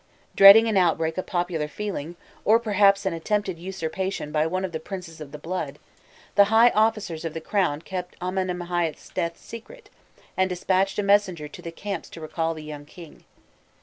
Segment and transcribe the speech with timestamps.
[0.35, 4.79] Dreading an outbreak of popular feeling, or perhaps an attempted usurpation by one of the
[4.79, 5.77] princes of the blood,
[6.33, 9.91] the high officers of the crown kept Amenemhâît's death secret,
[10.35, 13.25] and despatched a messenger to the camp to recall the young king.